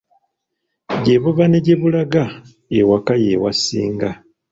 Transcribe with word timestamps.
Ggye 0.97 1.15
buva 1.23 1.45
ne 1.47 1.59
gye 1.65 1.75
bulaga 1.81 2.23
ewaka 2.79 3.13
ye 3.23 3.31
wasinga. 3.43 4.09